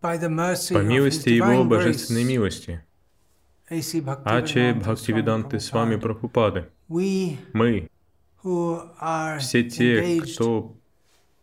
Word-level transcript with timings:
По 0.00 0.78
милости 0.82 1.28
Его 1.28 1.64
божественной 1.64 2.24
милости, 2.24 2.82
Аче 4.24 4.72
Бхактивиданты 4.74 5.60
с 5.60 5.70
вами 5.72 5.96
Прабхупады, 5.96 6.68
мы, 6.88 7.90
все 9.38 9.62
те, 9.64 10.20
кто 10.22 10.74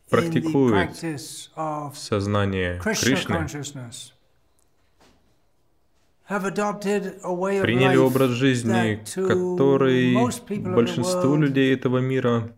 практикует 0.09 0.89
сознание 1.93 2.81
Кришны, 2.81 3.47
приняли 7.61 7.95
образ 7.97 8.31
жизни, 8.31 9.03
который 9.15 10.15
большинству 10.73 11.35
людей 11.35 11.73
этого 11.73 11.99
мира 11.99 12.55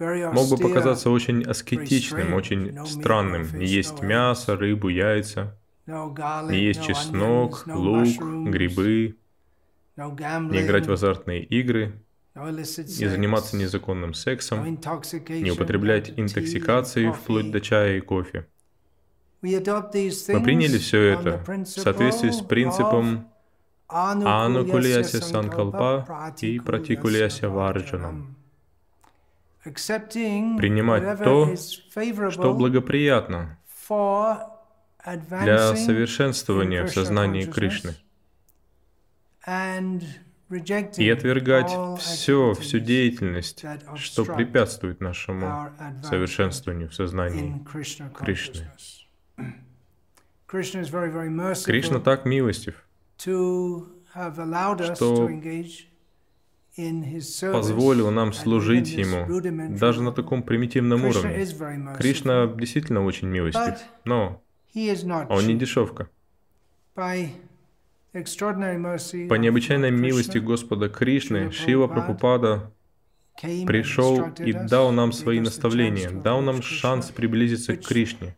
мог 0.00 0.48
бы 0.48 0.56
показаться 0.56 1.10
очень 1.10 1.44
аскетичным, 1.44 2.34
очень 2.34 2.86
странным. 2.86 3.48
Не 3.54 3.66
есть 3.66 4.02
мясо, 4.02 4.56
рыбу, 4.56 4.88
яйца, 4.88 5.58
не 5.86 6.58
есть 6.58 6.82
чеснок, 6.82 7.66
лук, 7.66 8.08
грибы, 8.48 9.16
не 9.96 10.62
играть 10.64 10.86
в 10.86 10.92
азартные 10.92 11.44
игры, 11.44 12.02
не 12.34 13.08
заниматься 13.08 13.56
незаконным 13.56 14.14
сексом, 14.14 14.64
не 14.64 15.50
употреблять 15.50 16.12
интоксикации 16.16 17.10
вплоть 17.10 17.50
до 17.50 17.60
чая 17.60 17.98
и 17.98 18.00
кофе. 18.00 18.46
Мы 19.42 20.42
приняли 20.42 20.78
все 20.78 21.02
это 21.02 21.42
в 21.46 21.66
соответствии 21.66 22.30
с 22.30 22.40
принципом 22.40 23.26
Анукулияся 23.88 25.20
Санкалпа 25.20 26.32
и 26.40 26.60
Пратикулияся 26.60 27.48
Варджанам. 27.48 28.39
Принимать 30.58 31.18
то, 31.22 31.54
что 32.30 32.54
благоприятно 32.54 33.58
для 35.04 35.76
совершенствования 35.76 36.84
в 36.84 36.90
сознании 36.90 37.44
Кришны. 37.44 37.94
И 40.98 41.08
отвергать 41.10 41.70
все, 42.00 42.54
всю 42.54 42.78
деятельность, 42.80 43.64
что 43.96 44.24
препятствует 44.24 45.00
нашему 45.00 45.70
совершенствованию 46.02 46.88
в 46.88 46.94
сознании 46.94 47.64
Кришны. 48.14 48.70
Кришна 51.66 52.00
так 52.00 52.24
милостив, 52.24 52.74
что 54.96 55.28
позволил 57.52 58.10
нам 58.10 58.32
служить 58.32 58.90
Ему 58.90 59.26
даже 59.76 60.02
на 60.02 60.12
таком 60.12 60.42
примитивном 60.42 61.04
уровне. 61.04 61.46
Кришна 61.98 62.46
действительно 62.46 63.04
очень 63.04 63.28
милостив, 63.28 63.78
но 64.04 64.42
он 65.28 65.46
не 65.46 65.54
дешевка. 65.54 66.08
По 66.94 67.24
необычайной 69.34 69.90
милости 69.90 70.38
Господа 70.38 70.88
Кришны, 70.88 71.52
Шива 71.52 71.86
Прабхупада 71.86 72.72
пришел 73.40 74.28
и 74.38 74.52
дал 74.52 74.92
нам 74.92 75.12
свои 75.12 75.40
наставления, 75.40 76.10
дал 76.10 76.40
нам 76.40 76.62
шанс 76.62 77.10
приблизиться 77.10 77.76
к 77.76 77.86
Кришне 77.86 78.36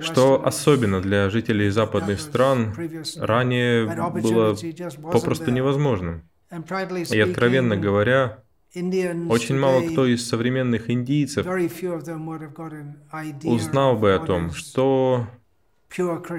что 0.00 0.44
особенно 0.44 1.00
для 1.00 1.30
жителей 1.30 1.70
западных 1.70 2.20
стран 2.20 2.74
ранее 3.16 3.86
было 4.10 4.56
попросту 5.10 5.50
невозможным. 5.50 6.22
И 6.50 7.20
откровенно 7.20 7.76
говоря, 7.76 8.42
очень 8.74 9.58
мало 9.58 9.88
кто 9.88 10.06
из 10.06 10.28
современных 10.28 10.90
индийцев 10.90 11.46
узнал 13.44 13.96
бы 13.96 14.14
о 14.14 14.18
том, 14.18 14.50
что 14.52 15.26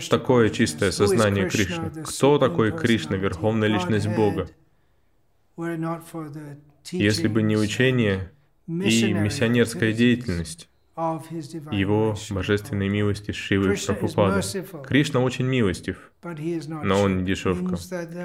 такое 0.09 0.49
чистое 0.49 0.91
сознание 0.91 1.49
Кришны, 1.49 1.91
кто 2.03 2.37
такой 2.37 2.77
Кришна, 2.77 3.17
Верховная 3.17 3.67
Личность 3.67 4.07
Бога. 4.07 4.47
Если 6.91 7.27
бы 7.27 7.41
не 7.41 7.57
учение 7.57 8.31
и 8.67 9.13
миссионерская 9.13 9.93
деятельность, 9.93 10.69
его 11.71 12.15
божественной 12.31 12.89
милости 12.89 13.31
Шивы 13.31 13.75
Прабхупады. 13.85 14.41
Кришна 14.83 15.19
очень 15.19 15.45
милостив, 15.45 16.11
но 16.23 17.01
он 17.01 17.19
не 17.19 17.23
дешевка. 17.23 17.77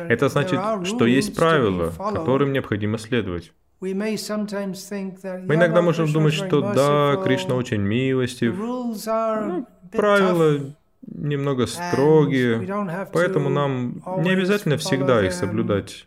Это 0.08 0.28
значит, 0.30 0.58
что 0.84 1.06
есть 1.06 1.36
правила, 1.36 1.92
которым 1.98 2.52
необходимо 2.52 2.96
следовать. 2.98 3.52
Мы 3.80 3.90
иногда 3.90 5.82
можем 5.82 6.10
думать, 6.10 6.32
что 6.34 6.72
да, 6.72 7.16
Кришна 7.22 7.56
очень 7.56 7.82
милостив, 7.82 8.56
но 8.56 9.66
правила 9.90 10.74
немного 11.06 11.66
строгие, 11.66 13.06
поэтому 13.12 13.50
нам 13.50 14.02
не 14.18 14.30
обязательно 14.30 14.78
всегда 14.78 15.24
их 15.26 15.32
соблюдать 15.34 16.06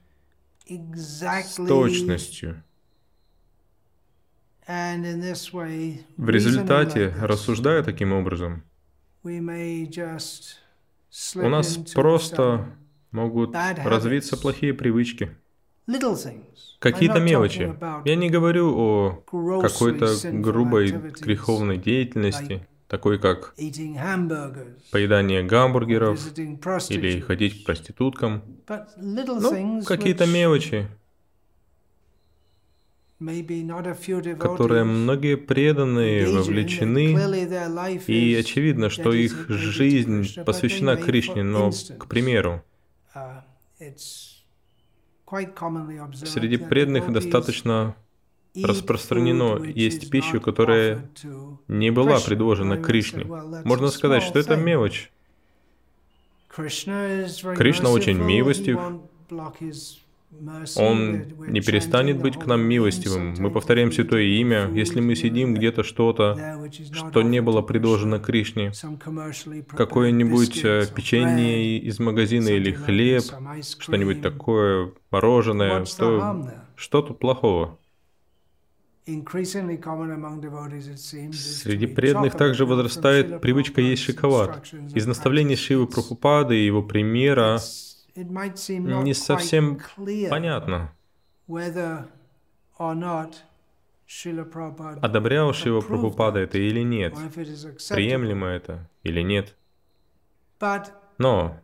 с 0.67 1.55
точностью. 1.67 2.63
В 4.67 6.29
результате, 6.29 7.13
рассуждая 7.21 7.83
таким 7.83 8.13
образом, 8.13 8.63
у 9.23 9.29
нас 11.49 11.77
просто 11.93 12.65
могут 13.11 13.55
развиться 13.83 14.37
плохие 14.37 14.73
привычки. 14.73 15.35
Какие-то 16.79 17.19
мелочи. 17.19 17.75
Я 18.05 18.15
не 18.15 18.29
говорю 18.29 18.75
о 18.75 19.23
какой-то 19.61 20.15
грубой 20.31 20.91
греховной 20.91 21.77
деятельности, 21.77 22.67
такой 22.87 23.19
как 23.19 23.53
поедание 24.91 25.43
гамбургеров 25.43 26.19
или 26.89 27.19
ходить 27.19 27.61
к 27.61 27.65
проституткам. 27.65 28.41
Ну, 28.97 29.83
какие-то 29.83 30.25
мелочи, 30.25 30.87
которые 34.39 34.83
многие 34.83 35.37
преданные 35.37 36.27
вовлечены, 36.27 37.17
и 38.07 38.35
очевидно, 38.35 38.89
что 38.89 39.13
их 39.13 39.45
жизнь 39.49 40.43
посвящена 40.45 40.97
Кришне, 40.97 41.43
но, 41.43 41.71
к 41.97 42.07
примеру, 42.07 42.63
uh, 43.15 43.41
среди 46.25 46.57
преданных 46.57 47.11
достаточно 47.11 47.95
распространено 48.63 49.63
есть 49.63 50.09
пищу, 50.09 50.39
которая 50.39 51.09
не 51.67 51.91
была 51.91 52.19
предложена 52.19 52.77
Кришне. 52.77 53.25
Можно 53.25 53.89
сказать, 53.89 54.23
что 54.23 54.39
это 54.39 54.55
мелочь. 54.55 55.11
Кришна 56.55 57.89
очень 57.89 58.17
милостив, 58.17 58.79
он 60.77 61.25
не 61.47 61.61
перестанет 61.61 62.21
быть 62.21 62.37
к 62.37 62.45
нам 62.45 62.61
милостивым. 62.61 63.35
Мы 63.37 63.51
повторяем 63.51 63.91
Святое 63.91 64.23
Имя. 64.23 64.69
Если 64.73 64.99
мы 64.99 65.15
сидим 65.15 65.53
где-то 65.53 65.83
что-то, 65.83 66.69
что 66.91 67.21
не 67.21 67.41
было 67.41 67.61
предложено 67.61 68.19
Кришне, 68.19 68.71
какое-нибудь 69.69 70.63
э, 70.63 70.85
печенье 70.93 71.79
из 71.79 71.99
магазина 71.99 72.49
или 72.49 72.71
хлеб, 72.71 73.23
что-нибудь 73.79 74.21
такое, 74.21 74.91
мороженое, 75.11 75.85
то 75.97 76.51
что 76.75 77.01
тут 77.01 77.19
плохого? 77.19 77.77
Среди 79.05 79.21
преданных 81.85 82.35
также 82.35 82.65
возрастает 82.65 83.39
привычка 83.39 83.81
есть 83.81 84.01
шоколад. 84.01 84.67
Из 84.95 85.05
наставлений 85.05 85.55
Шивы 85.55 85.85
Прабхупады 85.85 86.57
и 86.57 86.65
его 86.65 86.81
примера 86.81 87.59
не 89.03 89.13
совсем 89.13 89.79
понятно, 90.29 90.91
одобрял 95.01 95.53
Шива 95.53 95.81
Прабхупада 95.81 96.39
это 96.39 96.57
или 96.57 96.81
нет, 96.81 97.13
приемлемо 97.89 98.47
это 98.47 98.89
или 99.03 99.21
нет. 99.21 99.55
Но 101.17 101.57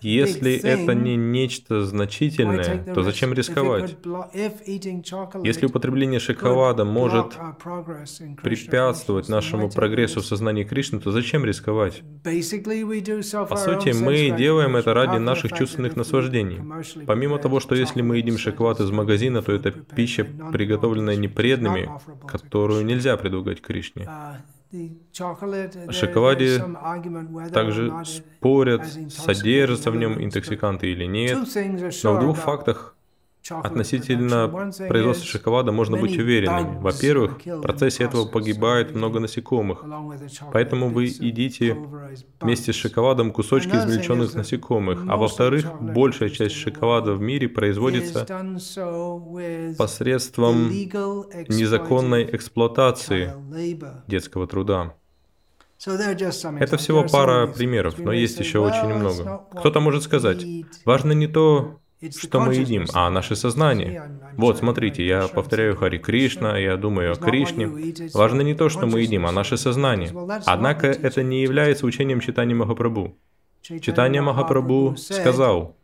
если 0.00 0.56
это 0.56 0.94
не 0.94 1.16
нечто 1.16 1.82
значительное, 1.82 2.84
то 2.94 3.02
зачем 3.02 3.32
рисковать? 3.32 3.96
Если 5.44 5.66
употребление 5.66 6.20
шоколада 6.20 6.84
может 6.84 7.36
препятствовать 8.42 9.28
нашему 9.28 9.70
прогрессу 9.70 10.20
в 10.20 10.26
сознании 10.26 10.64
Кришны, 10.64 11.00
то 11.00 11.12
зачем 11.12 11.44
рисковать? 11.44 12.02
По 12.24 13.56
сути, 13.56 13.90
мы 13.90 14.36
делаем 14.36 14.76
это 14.76 14.94
ради 14.94 15.18
наших 15.18 15.52
чувственных 15.52 15.96
наслаждений. 15.96 16.60
Помимо 17.06 17.38
того, 17.38 17.60
что 17.60 17.74
если 17.74 18.02
мы 18.02 18.18
едим 18.18 18.38
шоколад 18.38 18.80
из 18.80 18.90
магазина, 18.90 19.42
то 19.42 19.52
это 19.52 19.70
пища, 19.70 20.26
приготовленная 20.52 21.16
непреданными, 21.16 21.88
которую 22.26 22.84
нельзя 22.84 23.16
предлагать 23.16 23.60
Кришне. 23.60 24.08
О 24.70 25.92
шоколаде 25.92 26.62
также 27.52 27.92
спорят, 28.04 28.84
содержатся 29.10 29.90
в 29.90 29.96
нем 29.96 30.22
интоксиканты 30.22 30.88
или 30.92 31.04
нет, 31.06 31.38
но 32.04 32.14
в 32.14 32.20
двух 32.20 32.36
фактах 32.36 32.94
Относительно 33.50 34.48
производства 34.88 35.26
шоколада 35.26 35.72
можно 35.72 35.96
быть 35.96 36.16
уверенными. 36.18 36.78
Во-первых, 36.80 37.44
в 37.44 37.60
процессе 37.60 38.04
этого 38.04 38.26
погибает 38.26 38.94
много 38.94 39.20
насекомых, 39.20 39.84
поэтому 40.52 40.88
вы 40.88 41.04
едите 41.04 41.76
вместе 42.40 42.72
с 42.72 42.76
шоколадом 42.76 43.32
кусочки 43.32 43.70
измельченных 43.70 44.34
насекомых. 44.34 45.04
А 45.08 45.16
во-вторых, 45.16 45.66
большая 45.80 46.30
часть 46.30 46.56
шоколада 46.56 47.14
в 47.14 47.20
мире 47.20 47.48
производится 47.48 48.26
посредством 49.76 50.70
незаконной 51.48 52.28
эксплуатации 52.32 53.32
детского 54.06 54.46
труда. 54.46 54.94
Это 55.86 56.76
всего 56.76 57.04
пара 57.04 57.46
примеров, 57.46 57.98
но 57.98 58.12
есть 58.12 58.40
еще 58.40 58.58
очень 58.58 58.94
много. 58.94 59.42
Кто-то 59.52 59.80
может 59.80 60.02
сказать, 60.02 60.44
важно 60.84 61.12
не 61.12 61.28
то, 61.28 61.78
что 62.16 62.40
мы 62.40 62.54
едим, 62.54 62.86
а 62.94 63.10
наше 63.10 63.36
сознание. 63.36 64.20
Вот, 64.36 64.58
смотрите, 64.58 65.04
я 65.06 65.28
повторяю 65.28 65.76
Хари 65.76 65.98
Кришна, 65.98 66.56
я 66.58 66.76
думаю 66.76 67.12
о 67.12 67.16
Кришне. 67.16 67.68
Важно 68.14 68.42
не 68.42 68.54
то, 68.54 68.68
что 68.68 68.86
мы 68.86 69.00
едим, 69.00 69.26
а 69.26 69.32
наше 69.32 69.56
сознание. 69.56 70.10
Однако 70.46 70.86
это 70.86 71.22
не 71.22 71.42
является 71.42 71.86
учением 71.86 72.20
читания 72.20 72.54
Махапрабху. 72.54 73.16
Читание 73.62 74.22
Махапрабху 74.22 74.96
сказал, 74.96 75.76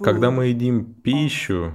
когда 0.00 0.30
мы 0.30 0.46
едим 0.46 0.94
пищу, 0.94 1.74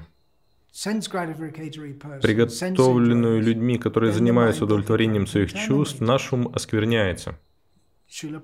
приготовленную 2.22 3.42
людьми, 3.42 3.78
которые 3.78 4.12
занимаются 4.14 4.66
удовлетворением 4.66 5.28
своих 5.28 5.54
чувств, 5.54 6.02
наш 6.02 6.34
ум 6.34 6.52
оскверняется. 6.54 7.38
Шива 8.12 8.40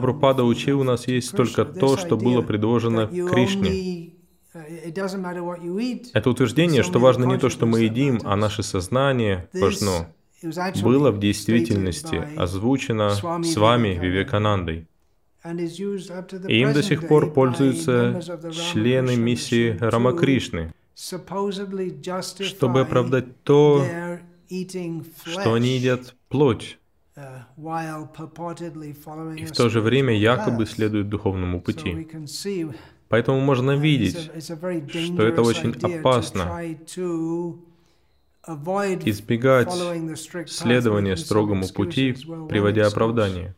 Прабхупада 0.00 0.44
учил, 0.44 0.80
у 0.80 0.84
нас 0.84 1.08
есть 1.08 1.34
только 1.34 1.64
то, 1.64 1.96
что 1.96 2.18
было 2.18 2.42
предложено 2.42 3.06
Кришне. 3.06 4.12
Это 6.12 6.30
утверждение, 6.30 6.82
что 6.82 6.98
важно 6.98 7.24
не 7.24 7.38
то, 7.38 7.48
что 7.48 7.64
мы 7.64 7.80
едим, 7.80 8.20
а 8.24 8.36
наше 8.36 8.62
сознание 8.62 9.48
важно, 9.54 10.12
было 10.82 11.10
в 11.10 11.18
действительности 11.18 12.16
озвучено 12.36 13.10
с 13.10 13.56
вами 13.56 13.98
Вивеканандой. 14.00 14.86
И 16.48 16.60
им 16.60 16.74
до 16.74 16.82
сих 16.82 17.08
пор 17.08 17.32
пользуются 17.32 18.20
члены 18.72 19.16
миссии 19.16 19.76
Рамакришны, 19.80 20.74
чтобы 20.94 22.80
оправдать 22.80 23.42
то, 23.42 23.86
что 25.24 25.54
они 25.54 25.78
едят 25.78 26.14
плоть, 26.28 26.78
и 27.16 27.20
в 29.44 29.52
то 29.52 29.68
же 29.68 29.80
время 29.80 30.16
якобы 30.16 30.66
следует 30.66 31.08
духовному 31.08 31.60
пути. 31.60 32.08
Поэтому 33.08 33.40
можно 33.40 33.76
видеть, 33.76 34.30
что 34.42 35.22
это 35.22 35.42
очень 35.42 35.76
опасно 35.80 36.60
избегать 39.04 39.72
следования 40.48 41.16
строгому 41.16 41.68
пути, 41.68 42.16
приводя 42.48 42.86
оправдание. 42.86 43.54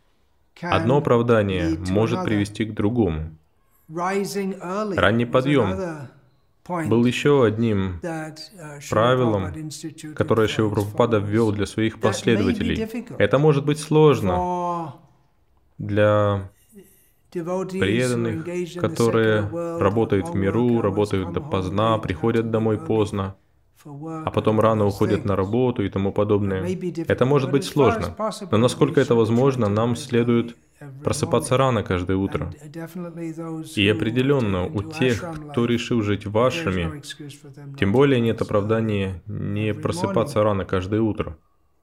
Одно 0.61 0.99
оправдание 0.99 1.79
может 1.91 2.25
привести 2.25 2.67
к 2.67 2.75
другому. 2.75 3.31
Ранний 3.89 5.27
подъем 5.27 6.09
был 6.69 7.05
еще 7.05 7.45
одним 7.45 8.01
uh, 8.03 8.37
правилом, 8.91 9.71
которое 10.15 10.49
Шива 10.49 10.71
Прабхупада 10.71 11.19
ввел 11.19 11.53
для 11.53 11.67
своих 11.67 12.01
последователей. 12.01 12.89
Это 13.19 13.39
может 13.39 13.65
быть 13.65 13.79
сложно 13.79 14.95
для 15.79 16.51
преданных, 17.33 18.47
которые 18.81 19.43
работают 19.79 20.29
в 20.29 20.35
миру, 20.35 20.81
работают 20.81 21.33
допоздна, 21.33 21.99
приходят 21.99 22.51
домой 22.51 22.79
поздно, 22.79 23.37
а 23.85 24.31
потом 24.31 24.61
рано 24.61 24.87
уходят 24.87 25.25
на 25.25 25.37
работу 25.37 25.85
и 25.85 25.89
тому 25.89 26.13
подобное. 26.13 26.67
Это 27.09 27.25
может 27.25 27.51
быть 27.51 27.65
сложно, 27.65 28.17
но 28.51 28.59
насколько 28.59 29.01
это 29.01 29.15
возможно, 29.15 29.69
нам 29.69 29.97
следует 29.97 30.57
просыпаться 31.05 31.57
рано 31.57 31.83
каждое 31.83 32.17
утро. 32.17 32.53
И 33.77 33.89
определенно 33.89 34.67
у 34.67 34.83
тех, 34.83 35.25
кто 35.51 35.65
решил 35.65 36.03
жить 36.03 36.27
вашими, 36.27 37.03
тем 37.79 37.93
более 37.93 38.21
нет 38.21 38.41
оправдания 38.43 39.23
не 39.27 39.75
просыпаться 39.75 40.43
рано 40.43 40.65
каждое 40.65 41.01
утро. 41.01 41.37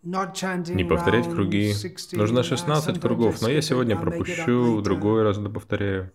Не 0.04 0.84
повторять 0.84 1.30
круги. 1.30 1.74
Нужно 2.12 2.44
16 2.44 3.00
кругов, 3.00 3.42
но 3.42 3.50
я 3.50 3.62
сегодня 3.62 3.98
пропущу, 3.98 4.82
другой 4.82 5.24
раз 5.24 5.38
повторяю. 5.38 6.12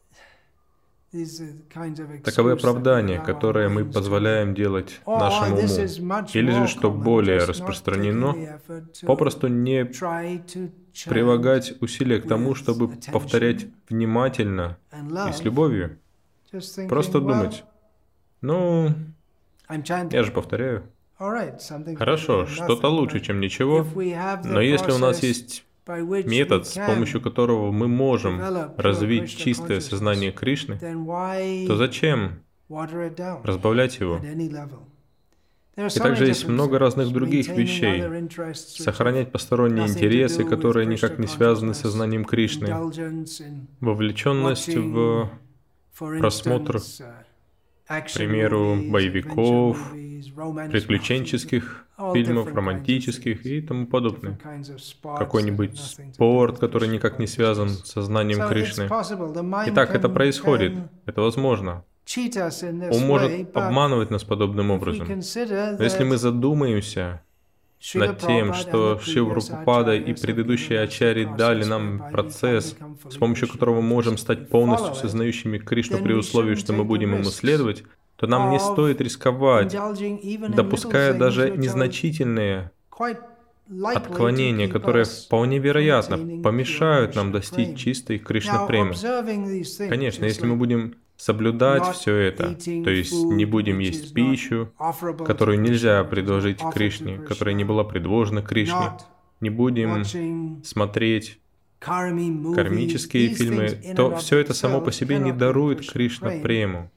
Таковы 2.22 2.52
оправдания, 2.52 3.18
которые 3.18 3.70
мы 3.70 3.86
позволяем 3.86 4.54
делать 4.54 5.00
нашему 5.06 5.56
уму. 5.56 6.26
Или 6.34 6.50
же, 6.50 6.66
что 6.66 6.90
более 6.90 7.44
распространено, 7.44 8.60
попросту 9.06 9.48
не 9.48 9.86
прилагать 11.06 11.74
усилия 11.80 12.20
к 12.20 12.28
тому, 12.28 12.54
чтобы 12.54 12.90
повторять 13.10 13.66
внимательно 13.88 14.76
и 15.28 15.32
с 15.32 15.42
любовью. 15.42 15.98
Просто 16.88 17.20
думать, 17.20 17.64
ну, 18.42 18.94
я 20.10 20.22
же 20.22 20.32
повторяю. 20.32 20.90
Хорошо, 21.96 22.46
что-то 22.46 22.88
лучше, 22.88 23.20
чем 23.20 23.40
ничего, 23.40 23.86
но 24.44 24.60
если 24.60 24.92
у 24.92 24.98
нас 24.98 25.22
есть 25.22 25.64
метод, 25.88 26.66
с 26.66 26.74
помощью 26.74 27.20
которого 27.20 27.72
мы 27.72 27.88
можем 27.88 28.40
развить 28.76 29.36
чистое 29.36 29.80
сознание 29.80 30.32
Кришны, 30.32 30.78
то 30.78 31.76
зачем 31.76 32.42
разбавлять 32.68 33.98
его? 33.98 34.20
И 35.76 35.98
также 36.00 36.26
есть 36.26 36.48
много 36.48 36.78
разных 36.78 37.12
других 37.12 37.48
вещей. 37.48 38.02
Сохранять 38.54 39.30
посторонние 39.30 39.86
интересы, 39.86 40.44
которые 40.44 40.86
никак 40.86 41.18
не 41.18 41.28
связаны 41.28 41.72
с 41.72 41.78
сознанием 41.78 42.24
Кришны. 42.24 42.74
Вовлеченность 43.80 44.74
в 44.74 45.30
просмотр, 45.96 46.80
к 47.86 48.12
примеру, 48.14 48.76
боевиков, 48.88 49.92
приключенческих 50.70 51.87
фильмов, 52.12 52.54
романтических 52.54 53.44
и 53.44 53.60
тому 53.60 53.86
подобное. 53.86 54.38
Какой-нибудь 55.02 55.78
спорт, 55.78 56.58
который 56.58 56.88
никак 56.88 57.18
не 57.18 57.26
связан 57.26 57.70
с 57.70 57.90
сознанием 57.90 58.46
Кришны. 58.48 58.88
Итак, 59.68 59.94
это 59.94 60.08
происходит, 60.08 60.74
это 61.06 61.20
возможно. 61.20 61.84
Он 62.90 63.06
может 63.06 63.54
обманывать 63.54 64.10
нас 64.10 64.24
подобным 64.24 64.70
образом. 64.70 65.06
Но 65.08 65.82
если 65.82 66.04
мы 66.04 66.16
задумаемся 66.16 67.22
над 67.94 68.18
тем, 68.18 68.54
что 68.54 68.98
Шива 68.98 69.34
Рупада 69.34 69.94
и 69.94 70.12
предыдущие 70.14 70.80
ачари 70.80 71.28
дали 71.36 71.64
нам 71.64 72.10
процесс, 72.10 72.76
с 73.08 73.16
помощью 73.16 73.48
которого 73.48 73.76
мы 73.76 73.82
можем 73.82 74.18
стать 74.18 74.48
полностью 74.48 74.94
сознающими 74.94 75.58
Кришну 75.58 75.98
при 75.98 76.14
условии, 76.14 76.54
что 76.54 76.72
мы 76.72 76.84
будем 76.84 77.14
ему 77.14 77.24
следовать, 77.24 77.84
то 78.18 78.26
нам 78.26 78.50
не 78.50 78.58
стоит 78.58 79.00
рисковать, 79.00 79.76
допуская 80.48 81.14
даже 81.14 81.50
незначительные 81.50 82.72
отклонения, 83.94 84.68
которые 84.68 85.04
вполне 85.04 85.58
вероятно 85.58 86.42
помешают 86.42 87.14
нам 87.14 87.30
достичь 87.30 87.78
чистой 87.78 88.18
Кришна 88.18 88.66
премы. 88.66 88.94
Конечно, 89.88 90.24
если 90.24 90.46
мы 90.46 90.56
будем 90.56 90.96
соблюдать 91.16 91.94
все 91.94 92.16
это, 92.16 92.54
то 92.54 92.90
есть 92.90 93.12
не 93.12 93.44
будем 93.44 93.78
есть 93.78 94.12
пищу, 94.14 94.72
которую 95.24 95.60
нельзя 95.60 96.02
предложить 96.02 96.60
Кришне, 96.74 97.18
которая 97.18 97.54
не 97.54 97.64
была 97.64 97.84
предложена 97.84 98.42
Кришне, 98.42 98.98
не 99.40 99.50
будем 99.50 100.62
смотреть 100.64 101.38
кармические 101.78 103.28
фильмы, 103.28 103.94
то 103.94 104.16
все 104.16 104.38
это 104.38 104.54
само 104.54 104.80
по 104.80 104.90
себе 104.90 105.18
не 105.18 105.32
дарует 105.32 105.88
Кришна 105.88 106.30
прему. 106.42 106.90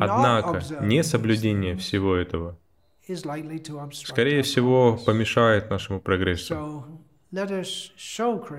Однако, 0.00 0.62
несоблюдение 0.80 1.76
всего 1.76 2.14
этого, 2.14 2.58
скорее 3.92 4.42
всего, 4.42 4.98
помешает 5.04 5.70
нашему 5.70 6.00
прогрессу. 6.00 6.84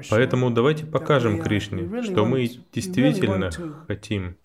Поэтому 0.09 0.51
давайте 0.51 0.85
покажем 0.85 1.41
Кришне, 1.41 2.03
что 2.03 2.25
мы 2.25 2.49
действительно 2.73 3.49
хотим 3.87 4.35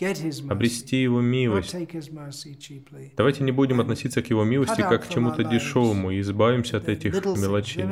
обрести 0.49 1.03
Его 1.03 1.21
милость. 1.21 1.75
Давайте 3.17 3.43
не 3.43 3.53
будем 3.53 3.81
относиться 3.81 4.23
к 4.23 4.31
Его 4.31 4.45
милости 4.45 4.81
как 4.81 5.07
к 5.07 5.09
чему-то 5.09 5.43
дешевому 5.45 6.13
и 6.13 6.21
избавимся 6.21 6.77
от 6.77 6.89
этих 6.89 7.15
мелочей. 7.15 7.85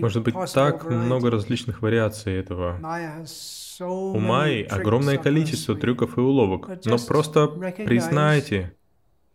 Может 0.00 0.22
быть, 0.22 0.34
так 0.54 0.88
много 0.88 1.30
различных 1.30 1.82
вариаций 1.82 2.34
этого. 2.34 2.78
У 3.80 4.18
Майи 4.18 4.62
огромное 4.64 5.18
количество 5.18 5.74
трюков 5.74 6.18
и 6.18 6.20
уловок, 6.20 6.84
но 6.84 6.98
просто 6.98 7.48
признайте, 7.48 8.74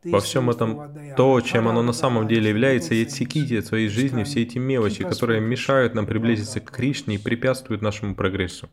во 0.03 0.19
всем 0.19 0.49
этом 0.49 1.15
то, 1.15 1.41
чем 1.41 1.67
оно 1.67 1.81
на 1.81 1.93
самом 1.93 2.27
деле 2.27 2.49
является, 2.49 2.93
и 2.93 3.03
отсеките 3.03 3.59
от 3.59 3.65
своей 3.65 3.89
жизни 3.89 4.23
все 4.23 4.43
эти 4.43 4.57
мелочи, 4.57 5.03
которые 5.03 5.41
мешают 5.41 5.95
нам 5.95 6.05
приблизиться 6.05 6.59
к 6.59 6.71
Кришне 6.71 7.15
и 7.15 7.17
препятствуют 7.17 7.81
нашему 7.81 8.15
прогрессу. 8.15 8.69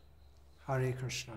Hare 0.67 0.95
Krishna. 0.99 1.33